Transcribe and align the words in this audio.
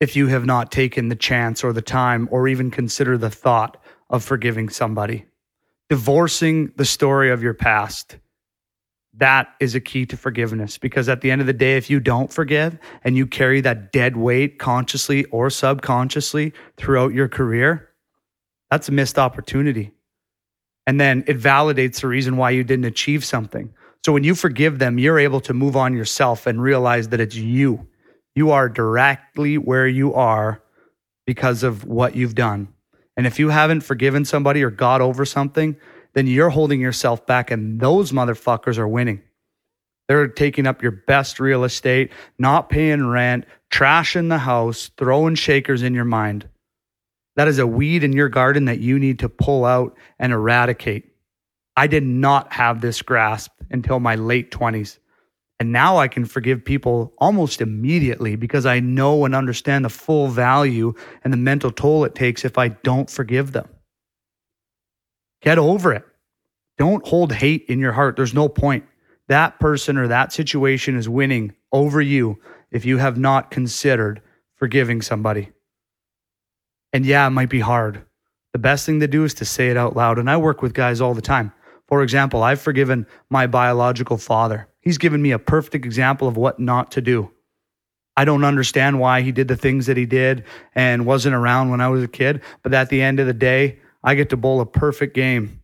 if 0.00 0.16
you 0.16 0.28
have 0.28 0.46
not 0.46 0.72
taken 0.72 1.08
the 1.08 1.14
chance 1.14 1.62
or 1.62 1.72
the 1.72 1.82
time 1.82 2.26
or 2.30 2.48
even 2.48 2.70
consider 2.70 3.18
the 3.18 3.30
thought 3.30 3.76
of 4.08 4.24
forgiving 4.24 4.68
somebody. 4.68 5.26
Divorcing 5.88 6.72
the 6.76 6.84
story 6.84 7.30
of 7.30 7.42
your 7.42 7.54
past. 7.54 8.16
That 9.14 9.48
is 9.60 9.74
a 9.74 9.80
key 9.80 10.06
to 10.06 10.16
forgiveness 10.16 10.78
because 10.78 11.08
at 11.08 11.20
the 11.20 11.30
end 11.30 11.40
of 11.40 11.46
the 11.46 11.52
day, 11.52 11.76
if 11.76 11.90
you 11.90 12.00
don't 12.00 12.32
forgive 12.32 12.78
and 13.04 13.16
you 13.16 13.26
carry 13.26 13.60
that 13.60 13.92
dead 13.92 14.16
weight 14.16 14.58
consciously 14.58 15.24
or 15.26 15.50
subconsciously 15.50 16.54
throughout 16.76 17.12
your 17.12 17.28
career, 17.28 17.90
that's 18.70 18.88
a 18.88 18.92
missed 18.92 19.18
opportunity. 19.18 19.90
And 20.86 21.00
then 21.00 21.24
it 21.26 21.38
validates 21.38 22.00
the 22.00 22.06
reason 22.06 22.36
why 22.36 22.50
you 22.50 22.64
didn't 22.64 22.84
achieve 22.86 23.24
something. 23.24 23.74
So 24.04 24.12
when 24.12 24.24
you 24.24 24.34
forgive 24.34 24.78
them, 24.78 24.98
you're 24.98 25.18
able 25.18 25.40
to 25.42 25.52
move 25.52 25.76
on 25.76 25.94
yourself 25.94 26.46
and 26.46 26.62
realize 26.62 27.08
that 27.08 27.20
it's 27.20 27.34
you. 27.34 27.86
You 28.34 28.50
are 28.50 28.68
directly 28.68 29.58
where 29.58 29.86
you 29.86 30.14
are 30.14 30.62
because 31.26 31.62
of 31.62 31.84
what 31.84 32.16
you've 32.16 32.34
done. 32.34 32.68
And 33.16 33.26
if 33.26 33.38
you 33.38 33.50
haven't 33.50 33.82
forgiven 33.82 34.24
somebody 34.24 34.62
or 34.62 34.70
got 34.70 35.00
over 35.00 35.24
something, 35.24 35.76
then 36.14 36.26
you're 36.26 36.50
holding 36.50 36.80
yourself 36.80 37.26
back, 37.26 37.50
and 37.50 37.80
those 37.80 38.12
motherfuckers 38.12 38.78
are 38.78 38.88
winning. 38.88 39.22
They're 40.08 40.26
taking 40.26 40.66
up 40.66 40.82
your 40.82 40.90
best 40.92 41.38
real 41.38 41.62
estate, 41.62 42.10
not 42.38 42.68
paying 42.68 43.06
rent, 43.06 43.44
trashing 43.70 44.28
the 44.28 44.38
house, 44.38 44.90
throwing 44.96 45.36
shakers 45.36 45.82
in 45.82 45.94
your 45.94 46.04
mind. 46.04 46.48
That 47.36 47.46
is 47.46 47.60
a 47.60 47.66
weed 47.66 48.02
in 48.02 48.12
your 48.12 48.28
garden 48.28 48.64
that 48.64 48.80
you 48.80 48.98
need 48.98 49.20
to 49.20 49.28
pull 49.28 49.64
out 49.64 49.96
and 50.18 50.32
eradicate. 50.32 51.12
I 51.76 51.86
did 51.86 52.02
not 52.02 52.52
have 52.52 52.80
this 52.80 53.02
grasp 53.02 53.52
until 53.70 54.00
my 54.00 54.16
late 54.16 54.50
20s. 54.50 54.98
And 55.60 55.72
now 55.72 55.98
I 55.98 56.08
can 56.08 56.24
forgive 56.24 56.64
people 56.64 57.12
almost 57.18 57.60
immediately 57.60 58.34
because 58.34 58.64
I 58.64 58.80
know 58.80 59.26
and 59.26 59.34
understand 59.34 59.84
the 59.84 59.90
full 59.90 60.28
value 60.28 60.94
and 61.22 61.30
the 61.30 61.36
mental 61.36 61.70
toll 61.70 62.04
it 62.04 62.14
takes 62.14 62.46
if 62.46 62.56
I 62.56 62.68
don't 62.68 63.10
forgive 63.10 63.52
them. 63.52 63.68
Get 65.42 65.58
over 65.58 65.92
it. 65.92 66.04
Don't 66.78 67.06
hold 67.06 67.34
hate 67.34 67.66
in 67.68 67.78
your 67.78 67.92
heart. 67.92 68.16
There's 68.16 68.32
no 68.32 68.48
point. 68.48 68.86
That 69.28 69.60
person 69.60 69.98
or 69.98 70.08
that 70.08 70.32
situation 70.32 70.96
is 70.96 71.10
winning 71.10 71.52
over 71.72 72.00
you 72.00 72.40
if 72.70 72.86
you 72.86 72.96
have 72.96 73.18
not 73.18 73.50
considered 73.50 74.22
forgiving 74.56 75.02
somebody. 75.02 75.50
And 76.94 77.04
yeah, 77.04 77.26
it 77.26 77.30
might 77.30 77.50
be 77.50 77.60
hard. 77.60 78.02
The 78.54 78.58
best 78.58 78.86
thing 78.86 79.00
to 79.00 79.06
do 79.06 79.24
is 79.24 79.34
to 79.34 79.44
say 79.44 79.68
it 79.68 79.76
out 79.76 79.94
loud. 79.94 80.18
And 80.18 80.30
I 80.30 80.38
work 80.38 80.62
with 80.62 80.72
guys 80.72 81.02
all 81.02 81.12
the 81.12 81.20
time. 81.20 81.52
For 81.86 82.02
example, 82.02 82.42
I've 82.42 82.62
forgiven 82.62 83.06
my 83.28 83.46
biological 83.46 84.16
father. 84.16 84.69
He's 84.80 84.98
given 84.98 85.20
me 85.20 85.32
a 85.32 85.38
perfect 85.38 85.84
example 85.84 86.26
of 86.26 86.36
what 86.36 86.58
not 86.58 86.92
to 86.92 87.00
do. 87.00 87.30
I 88.16 88.24
don't 88.24 88.44
understand 88.44 88.98
why 88.98 89.22
he 89.22 89.32
did 89.32 89.48
the 89.48 89.56
things 89.56 89.86
that 89.86 89.96
he 89.96 90.06
did 90.06 90.44
and 90.74 91.06
wasn't 91.06 91.34
around 91.34 91.70
when 91.70 91.80
I 91.80 91.88
was 91.88 92.02
a 92.02 92.08
kid. 92.08 92.42
But 92.62 92.74
at 92.74 92.88
the 92.88 93.02
end 93.02 93.20
of 93.20 93.26
the 93.26 93.32
day, 93.32 93.78
I 94.02 94.14
get 94.14 94.30
to 94.30 94.36
bowl 94.36 94.60
a 94.60 94.66
perfect 94.66 95.14
game 95.14 95.62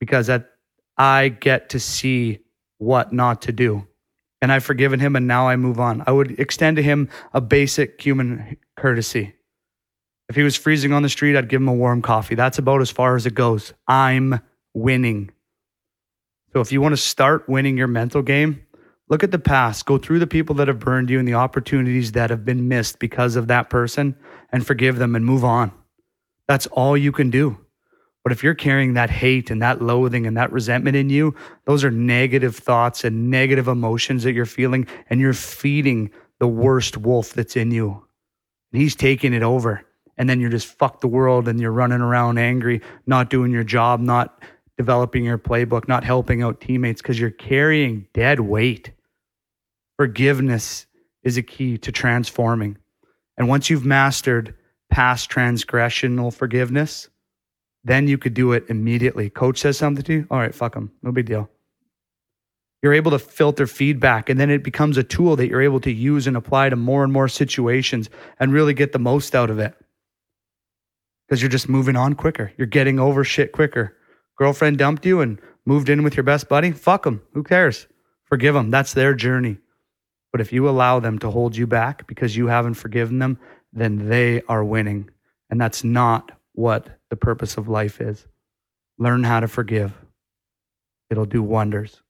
because 0.00 0.26
that 0.26 0.50
I 0.96 1.28
get 1.28 1.70
to 1.70 1.80
see 1.80 2.40
what 2.78 3.12
not 3.12 3.42
to 3.42 3.52
do. 3.52 3.86
And 4.40 4.52
I've 4.52 4.64
forgiven 4.64 5.00
him 5.00 5.16
and 5.16 5.26
now 5.26 5.48
I 5.48 5.56
move 5.56 5.80
on. 5.80 6.04
I 6.06 6.12
would 6.12 6.38
extend 6.38 6.76
to 6.76 6.82
him 6.82 7.08
a 7.32 7.40
basic 7.40 8.00
human 8.00 8.56
courtesy. 8.76 9.34
If 10.28 10.36
he 10.36 10.42
was 10.42 10.56
freezing 10.56 10.92
on 10.92 11.02
the 11.02 11.08
street, 11.08 11.36
I'd 11.36 11.48
give 11.48 11.60
him 11.60 11.68
a 11.68 11.74
warm 11.74 12.02
coffee. 12.02 12.34
That's 12.34 12.58
about 12.58 12.80
as 12.80 12.90
far 12.90 13.16
as 13.16 13.26
it 13.26 13.34
goes. 13.34 13.72
I'm 13.86 14.40
winning. 14.74 15.30
So 16.52 16.60
if 16.60 16.72
you 16.72 16.80
want 16.80 16.92
to 16.94 16.96
start 16.96 17.48
winning 17.48 17.76
your 17.76 17.88
mental 17.88 18.22
game, 18.22 18.64
look 19.08 19.22
at 19.22 19.30
the 19.30 19.38
past, 19.38 19.86
go 19.86 19.98
through 19.98 20.18
the 20.18 20.26
people 20.26 20.54
that 20.56 20.68
have 20.68 20.78
burned 20.78 21.10
you 21.10 21.18
and 21.18 21.28
the 21.28 21.34
opportunities 21.34 22.12
that 22.12 22.30
have 22.30 22.44
been 22.44 22.68
missed 22.68 22.98
because 22.98 23.36
of 23.36 23.48
that 23.48 23.70
person 23.70 24.16
and 24.50 24.66
forgive 24.66 24.96
them 24.96 25.14
and 25.14 25.24
move 25.24 25.44
on. 25.44 25.72
That's 26.46 26.66
all 26.68 26.96
you 26.96 27.12
can 27.12 27.30
do. 27.30 27.58
But 28.24 28.32
if 28.32 28.42
you're 28.42 28.54
carrying 28.54 28.94
that 28.94 29.10
hate 29.10 29.50
and 29.50 29.62
that 29.62 29.80
loathing 29.80 30.26
and 30.26 30.36
that 30.36 30.52
resentment 30.52 30.96
in 30.96 31.08
you, 31.08 31.34
those 31.66 31.84
are 31.84 31.90
negative 31.90 32.56
thoughts 32.56 33.04
and 33.04 33.30
negative 33.30 33.68
emotions 33.68 34.24
that 34.24 34.32
you're 34.32 34.44
feeling, 34.44 34.86
and 35.08 35.20
you're 35.20 35.32
feeding 35.32 36.10
the 36.38 36.48
worst 36.48 36.96
wolf 36.96 37.32
that's 37.32 37.56
in 37.56 37.70
you. 37.70 38.04
And 38.72 38.82
he's 38.82 38.94
taking 38.94 39.32
it 39.32 39.42
over. 39.42 39.84
And 40.16 40.28
then 40.28 40.40
you're 40.40 40.50
just 40.50 40.66
fuck 40.66 41.00
the 41.00 41.08
world 41.08 41.46
and 41.46 41.60
you're 41.60 41.70
running 41.70 42.00
around 42.00 42.38
angry, 42.38 42.82
not 43.06 43.30
doing 43.30 43.52
your 43.52 43.64
job, 43.64 44.00
not 44.00 44.42
developing 44.78 45.24
your 45.24 45.38
playbook, 45.38 45.88
not 45.88 46.04
helping 46.04 46.40
out 46.40 46.60
teammates 46.60 47.02
because 47.02 47.18
you're 47.20 47.30
carrying 47.30 48.06
dead 48.14 48.40
weight. 48.40 48.92
Forgiveness 49.98 50.86
is 51.24 51.36
a 51.36 51.42
key 51.42 51.76
to 51.78 51.90
transforming. 51.90 52.78
And 53.36 53.48
once 53.48 53.68
you've 53.68 53.84
mastered 53.84 54.54
past 54.88 55.30
transgressional 55.30 56.32
forgiveness, 56.32 57.08
then 57.82 58.06
you 58.06 58.16
could 58.16 58.34
do 58.34 58.52
it 58.52 58.66
immediately. 58.68 59.28
Coach 59.28 59.58
says 59.58 59.76
something 59.76 60.04
to 60.04 60.12
you, 60.12 60.26
all 60.30 60.38
right, 60.38 60.54
fuck 60.54 60.74
them, 60.74 60.92
no 61.02 61.10
big 61.10 61.26
deal. 61.26 61.50
You're 62.80 62.94
able 62.94 63.10
to 63.10 63.18
filter 63.18 63.66
feedback, 63.66 64.28
and 64.28 64.38
then 64.38 64.50
it 64.50 64.62
becomes 64.62 64.96
a 64.96 65.02
tool 65.02 65.34
that 65.36 65.48
you're 65.48 65.60
able 65.60 65.80
to 65.80 65.90
use 65.90 66.28
and 66.28 66.36
apply 66.36 66.68
to 66.68 66.76
more 66.76 67.02
and 67.02 67.12
more 67.12 67.26
situations 67.26 68.08
and 68.38 68.52
really 68.52 68.74
get 68.74 68.92
the 68.92 69.00
most 69.00 69.34
out 69.34 69.50
of 69.50 69.58
it. 69.58 69.74
Because 71.26 71.42
you're 71.42 71.50
just 71.50 71.68
moving 71.68 71.96
on 71.96 72.14
quicker. 72.14 72.52
You're 72.56 72.68
getting 72.68 73.00
over 73.00 73.24
shit 73.24 73.50
quicker 73.50 73.97
girlfriend 74.38 74.78
dumped 74.78 75.04
you 75.04 75.20
and 75.20 75.40
moved 75.66 75.88
in 75.88 76.02
with 76.02 76.16
your 76.16 76.24
best 76.24 76.48
buddy, 76.48 76.70
fuck 76.70 77.02
them. 77.02 77.20
Who 77.34 77.42
cares? 77.42 77.86
Forgive 78.24 78.54
them. 78.54 78.70
That's 78.70 78.94
their 78.94 79.14
journey. 79.14 79.58
But 80.32 80.40
if 80.40 80.52
you 80.52 80.68
allow 80.68 81.00
them 81.00 81.18
to 81.20 81.30
hold 81.30 81.56
you 81.56 81.66
back 81.66 82.06
because 82.06 82.36
you 82.36 82.46
haven't 82.46 82.74
forgiven 82.74 83.18
them, 83.18 83.38
then 83.72 84.08
they 84.08 84.42
are 84.48 84.64
winning. 84.64 85.10
And 85.50 85.60
that's 85.60 85.84
not 85.84 86.32
what 86.52 86.88
the 87.10 87.16
purpose 87.16 87.56
of 87.56 87.68
life 87.68 88.00
is. 88.00 88.26
Learn 88.98 89.24
how 89.24 89.40
to 89.40 89.48
forgive, 89.48 89.92
it'll 91.10 91.24
do 91.24 91.42
wonders. 91.42 92.02